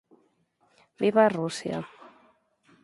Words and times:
Viva 0.99 1.25
Rusia! 1.35 1.77